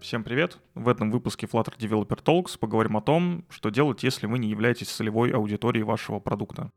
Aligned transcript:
Всем 0.00 0.22
привет! 0.22 0.58
В 0.76 0.88
этом 0.88 1.10
выпуске 1.10 1.46
Flutter 1.46 1.76
Developer 1.76 2.22
Talks 2.22 2.56
поговорим 2.56 2.96
о 2.96 3.00
том, 3.00 3.44
что 3.50 3.70
делать, 3.70 4.04
если 4.04 4.26
вы 4.28 4.38
не 4.38 4.48
являетесь 4.48 4.88
целевой 4.88 5.32
аудиторией 5.32 5.82
вашего 5.82 6.20
продукта. 6.20 6.70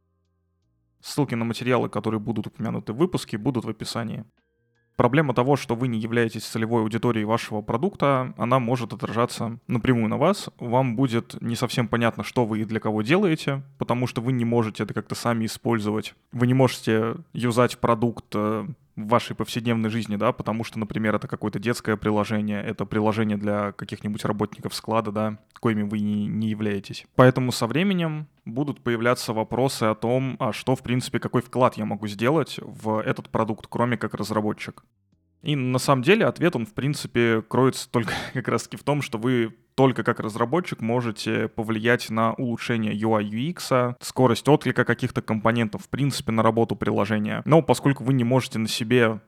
Ссылки 1.02 1.36
на 1.36 1.46
материалы, 1.46 1.88
которые 1.88 2.20
будут 2.20 2.48
упомянуты 2.48 2.94
в 2.94 2.98
выпуске, 2.98 3.38
будут 3.38 3.64
в 3.64 3.70
описании. 3.70 4.26
Проблема 4.96 5.36
того, 5.36 5.56
что 5.56 5.76
вы 5.76 5.88
не 5.88 6.00
являетесь 6.00 6.46
целевой 6.46 6.82
аудиторией 6.82 7.26
вашего 7.26 7.62
продукта, 7.62 8.34
она 8.38 8.60
может 8.60 8.92
отражаться 8.92 9.60
напрямую 9.68 10.10
на 10.10 10.18
вас. 10.18 10.50
Вам 10.58 10.96
будет 10.96 11.40
не 11.42 11.56
совсем 11.56 11.88
понятно, 11.88 12.24
что 12.24 12.46
вы 12.46 12.62
и 12.62 12.66
для 12.66 12.80
кого 12.80 13.04
делаете, 13.04 13.62
потому 13.78 14.08
что 14.08 14.22
вы 14.22 14.32
не 14.32 14.46
можете 14.46 14.84
это 14.84 14.96
как-то 14.96 15.14
сами 15.14 15.46
использовать. 15.46 16.16
Вы 16.32 16.48
не 16.48 16.56
можете 16.56 17.18
юзать 17.34 17.78
продукт 17.78 18.26
э, 18.34 18.68
в 18.96 19.08
вашей 19.08 19.36
повседневной 19.36 19.90
жизни, 19.90 20.16
да, 20.16 20.32
потому 20.32 20.64
что, 20.64 20.80
например, 20.80 21.16
это 21.16 21.28
какое-то 21.28 21.60
детское 21.60 21.98
приложение, 21.98 22.62
это 22.62 22.86
приложение 22.86 23.38
для 23.38 23.72
каких-нибудь 23.72 24.26
работников 24.26 24.74
склада, 24.74 25.12
да, 25.12 25.38
коими 25.60 25.84
вы 25.84 26.00
не, 26.00 26.28
не 26.28 26.50
являетесь. 26.50 27.06
Поэтому 27.16 27.52
со 27.52 27.68
временем 27.68 28.28
будут 28.46 28.82
появляться 28.82 29.34
вопросы 29.34 29.84
о 29.84 29.96
том, 29.96 30.36
а 30.40 30.52
что, 30.52 30.76
в 30.76 30.84
принципе, 30.84 31.20
какой 31.20 31.42
вклад 31.42 31.78
я 31.78 31.86
могу 31.86 32.08
сделать 32.08 32.60
в 32.62 33.00
этот 33.00 33.30
продукт, 33.30 33.68
кроме 33.70 33.98
как 33.98 34.14
разработчик. 34.14 34.84
И 35.42 35.56
на 35.56 35.80
самом 35.80 36.04
деле 36.04 36.26
ответ, 36.26 36.56
он, 36.56 36.66
в 36.66 36.74
принципе, 36.74 37.42
кроется 37.42 37.90
только 37.92 38.14
как 38.34 38.48
раз-таки 38.48 38.78
в 38.78 38.84
том, 38.84 39.02
что 39.02 39.18
вы 39.18 39.56
только 39.76 40.04
как 40.04 40.20
разработчик 40.20 40.82
можете 40.82 41.48
повлиять 41.48 42.10
на 42.10 42.34
улучшение 42.34 42.94
UI 42.94 43.30
UX, 43.30 43.96
скорость 44.02 44.48
отклика 44.48 44.86
каких-то 44.86 45.22
компонентов, 45.22 45.84
в 45.84 45.90
принципе, 45.90 46.32
на 46.32 46.44
работу 46.44 46.76
приложения. 46.76 47.42
Но 47.46 47.62
поскольку 47.62 48.04
вы 48.04 48.14
не 48.14 48.24
можете 48.24 48.60
на 48.60 48.68
себе 48.68 49.20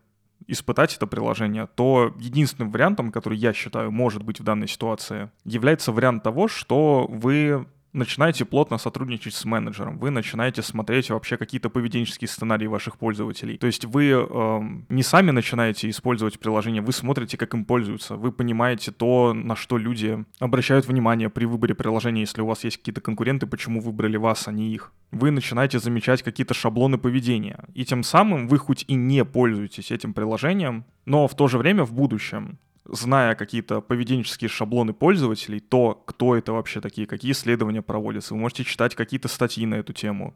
испытать 0.47 0.95
это 0.95 1.07
приложение, 1.07 1.67
то 1.75 2.13
единственным 2.19 2.71
вариантом, 2.71 3.11
который 3.11 3.37
я 3.37 3.53
считаю 3.53 3.91
может 3.91 4.23
быть 4.23 4.39
в 4.39 4.43
данной 4.43 4.67
ситуации, 4.67 5.29
является 5.45 5.91
вариант 5.91 6.23
того, 6.23 6.47
что 6.47 7.07
вы 7.09 7.65
начинаете 7.93 8.45
плотно 8.45 8.77
сотрудничать 8.77 9.35
с 9.35 9.45
менеджером, 9.45 9.99
вы 9.99 10.09
начинаете 10.09 10.61
смотреть 10.61 11.09
вообще 11.09 11.37
какие-то 11.37 11.69
поведенческие 11.69 12.27
сценарии 12.27 12.67
ваших 12.67 12.97
пользователей. 12.97 13.57
То 13.57 13.67
есть 13.67 13.85
вы 13.85 14.09
э, 14.11 14.61
не 14.89 15.03
сами 15.03 15.31
начинаете 15.31 15.89
использовать 15.89 16.39
приложение, 16.39 16.81
вы 16.81 16.91
смотрите, 16.91 17.37
как 17.37 17.53
им 17.53 17.65
пользуются, 17.65 18.15
вы 18.15 18.31
понимаете 18.31 18.91
то, 18.91 19.33
на 19.33 19.55
что 19.55 19.77
люди 19.77 20.25
обращают 20.39 20.87
внимание 20.87 21.29
при 21.29 21.45
выборе 21.45 21.75
приложения, 21.75 22.21
если 22.21 22.41
у 22.41 22.47
вас 22.47 22.63
есть 22.63 22.77
какие-то 22.77 23.01
конкуренты, 23.01 23.47
почему 23.47 23.79
выбрали 23.79 24.17
вас, 24.17 24.47
а 24.47 24.51
не 24.51 24.73
их. 24.73 24.91
Вы 25.11 25.31
начинаете 25.31 25.79
замечать 25.79 26.23
какие-то 26.23 26.53
шаблоны 26.53 26.97
поведения, 26.97 27.63
и 27.75 27.85
тем 27.85 28.03
самым 28.03 28.47
вы 28.47 28.57
хоть 28.57 28.83
и 28.87 28.95
не 28.95 29.23
пользуетесь 29.23 29.91
этим 29.91 30.13
приложением, 30.13 30.85
но 31.05 31.27
в 31.27 31.35
то 31.35 31.47
же 31.47 31.57
время 31.57 31.83
в 31.83 31.93
будущем 31.93 32.57
зная 32.93 33.35
какие-то 33.35 33.81
поведенческие 33.81 34.49
шаблоны 34.49 34.93
пользователей, 34.93 35.59
то, 35.59 35.93
кто 36.05 36.35
это 36.35 36.53
вообще 36.53 36.81
такие, 36.81 37.07
какие 37.07 37.31
исследования 37.31 37.81
проводятся, 37.81 38.33
вы 38.33 38.39
можете 38.39 38.63
читать 38.63 38.95
какие-то 38.95 39.27
статьи 39.27 39.65
на 39.65 39.75
эту 39.75 39.93
тему. 39.93 40.33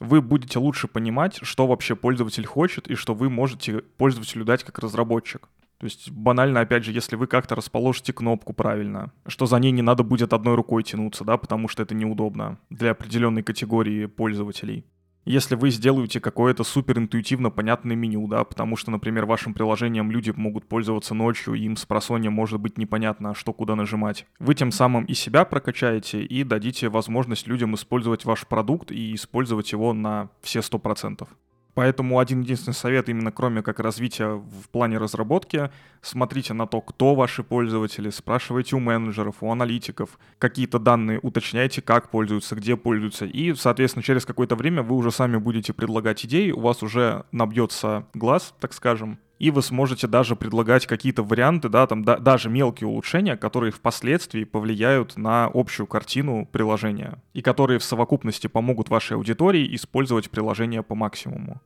Вы 0.00 0.20
будете 0.20 0.58
лучше 0.58 0.88
понимать, 0.88 1.38
что 1.42 1.66
вообще 1.66 1.94
пользователь 1.94 2.44
хочет 2.44 2.88
и 2.88 2.94
что 2.94 3.14
вы 3.14 3.30
можете 3.30 3.82
пользователю 3.82 4.44
дать 4.44 4.64
как 4.64 4.78
разработчик. 4.80 5.48
То 5.78 5.86
есть 5.86 6.10
банально, 6.10 6.60
опять 6.60 6.84
же, 6.84 6.92
если 6.92 7.16
вы 7.16 7.26
как-то 7.26 7.56
расположите 7.56 8.12
кнопку 8.12 8.52
правильно, 8.52 9.12
что 9.26 9.46
за 9.46 9.58
ней 9.58 9.72
не 9.72 9.82
надо 9.82 10.04
будет 10.04 10.32
одной 10.32 10.54
рукой 10.54 10.84
тянуться, 10.84 11.24
да, 11.24 11.36
потому 11.36 11.68
что 11.68 11.82
это 11.82 11.94
неудобно 11.94 12.58
для 12.70 12.92
определенной 12.92 13.42
категории 13.42 14.06
пользователей 14.06 14.84
если 15.24 15.54
вы 15.54 15.70
сделаете 15.70 16.20
какое-то 16.20 16.64
супер 16.64 16.98
интуитивно 16.98 17.50
понятное 17.50 17.96
меню, 17.96 18.26
да, 18.26 18.44
потому 18.44 18.76
что, 18.76 18.90
например, 18.90 19.24
вашим 19.26 19.54
приложением 19.54 20.10
люди 20.10 20.32
могут 20.34 20.66
пользоваться 20.66 21.14
ночью, 21.14 21.54
им 21.54 21.76
с 21.76 21.84
просонья 21.84 22.30
может 22.30 22.60
быть 22.60 22.78
непонятно, 22.78 23.34
что 23.34 23.52
куда 23.52 23.76
нажимать. 23.76 24.26
Вы 24.38 24.54
тем 24.54 24.72
самым 24.72 25.04
и 25.04 25.14
себя 25.14 25.44
прокачаете, 25.44 26.22
и 26.24 26.44
дадите 26.44 26.88
возможность 26.88 27.46
людям 27.46 27.74
использовать 27.74 28.24
ваш 28.24 28.46
продукт 28.46 28.90
и 28.90 29.14
использовать 29.14 29.72
его 29.72 29.92
на 29.92 30.28
все 30.42 30.60
100%. 30.60 31.28
Поэтому 31.74 32.18
один 32.18 32.42
единственный 32.42 32.74
совет 32.74 33.08
именно 33.08 33.32
кроме 33.32 33.62
как 33.62 33.80
развития 33.80 34.34
в 34.34 34.68
плане 34.70 34.98
разработки, 34.98 35.70
смотрите 36.02 36.52
на 36.52 36.66
то, 36.66 36.80
кто 36.80 37.14
ваши 37.14 37.42
пользователи, 37.42 38.10
спрашивайте 38.10 38.76
у 38.76 38.80
менеджеров, 38.80 39.36
у 39.40 39.50
аналитиков, 39.50 40.18
какие-то 40.38 40.78
данные 40.78 41.18
уточняйте, 41.22 41.80
как 41.80 42.10
пользуются, 42.10 42.56
где 42.56 42.76
пользуются, 42.76 43.24
и, 43.24 43.54
соответственно, 43.54 44.02
через 44.02 44.26
какое-то 44.26 44.54
время 44.54 44.82
вы 44.82 44.96
уже 44.96 45.10
сами 45.10 45.38
будете 45.38 45.72
предлагать 45.72 46.24
идеи, 46.26 46.50
у 46.50 46.60
вас 46.60 46.82
уже 46.82 47.24
набьется 47.32 48.06
глаз, 48.12 48.54
так 48.60 48.74
скажем, 48.74 49.18
и 49.42 49.50
вы 49.50 49.60
сможете 49.60 50.06
даже 50.06 50.36
предлагать 50.36 50.86
какие-то 50.86 51.24
варианты, 51.24 51.68
да, 51.68 51.88
там 51.88 52.04
да, 52.04 52.16
даже 52.16 52.48
мелкие 52.48 52.86
улучшения, 52.86 53.36
которые 53.36 53.72
впоследствии 53.72 54.44
повлияют 54.44 55.16
на 55.16 55.50
общую 55.52 55.88
картину 55.88 56.46
приложения 56.46 57.20
и 57.34 57.42
которые 57.42 57.80
в 57.80 57.84
совокупности 57.84 58.46
помогут 58.46 58.88
вашей 58.88 59.16
аудитории 59.16 59.74
использовать 59.74 60.30
приложение 60.30 60.84
по 60.84 60.94
максимуму. 60.94 61.60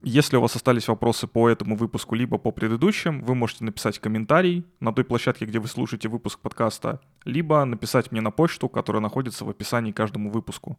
Если 0.00 0.38
у 0.38 0.40
вас 0.40 0.56
остались 0.56 0.88
вопросы 0.88 1.26
по 1.26 1.50
этому 1.50 1.76
выпуску, 1.76 2.14
либо 2.14 2.38
по 2.38 2.50
предыдущим, 2.50 3.22
вы 3.22 3.34
можете 3.34 3.64
написать 3.64 3.98
комментарий 3.98 4.64
на 4.80 4.90
той 4.94 5.04
площадке, 5.04 5.44
где 5.44 5.58
вы 5.58 5.68
слушаете 5.68 6.08
выпуск 6.08 6.40
подкаста, 6.40 6.98
либо 7.26 7.62
написать 7.66 8.10
мне 8.10 8.22
на 8.22 8.30
почту, 8.30 8.70
которая 8.70 9.02
находится 9.02 9.44
в 9.44 9.50
описании 9.50 9.92
к 9.92 9.96
каждому 9.98 10.30
выпуску. 10.30 10.78